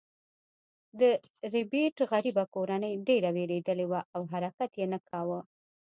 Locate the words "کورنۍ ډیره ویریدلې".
2.53-3.85